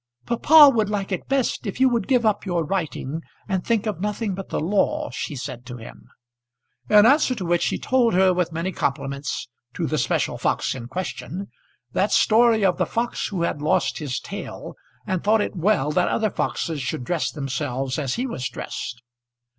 "Papa 0.25 0.71
would 0.73 0.89
like 0.89 1.11
it 1.11 1.27
best 1.27 1.67
if 1.67 1.79
you 1.79 1.87
would 1.87 2.07
give 2.07 2.25
up 2.25 2.43
your 2.43 2.65
writing, 2.65 3.21
and 3.47 3.63
think 3.63 3.85
of 3.85 4.01
nothing 4.01 4.33
but 4.33 4.49
the 4.49 4.59
law," 4.59 5.11
she 5.11 5.35
said 5.35 5.63
to 5.67 5.77
him. 5.77 6.09
In 6.89 7.05
answer 7.05 7.35
to 7.35 7.45
which 7.45 7.67
he 7.67 7.77
told 7.77 8.15
her, 8.15 8.33
with 8.33 8.51
many 8.51 8.71
compliments 8.71 9.47
to 9.75 9.85
the 9.85 9.99
special 9.99 10.39
fox 10.39 10.73
in 10.73 10.87
question, 10.87 11.49
that 11.91 12.11
story 12.11 12.65
of 12.65 12.79
the 12.79 12.87
fox 12.87 13.27
who 13.27 13.43
had 13.43 13.61
lost 13.61 13.99
his 13.99 14.19
tail 14.19 14.73
and 15.05 15.23
thought 15.23 15.39
it 15.39 15.55
well 15.55 15.91
that 15.91 16.07
other 16.07 16.31
foxes 16.31 16.81
should 16.81 17.03
dress 17.03 17.29
themselves 17.29 17.99
as 17.99 18.15
he 18.15 18.25
was 18.25 18.49
dressed. 18.49 19.03